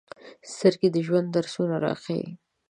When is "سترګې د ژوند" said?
0.53-1.27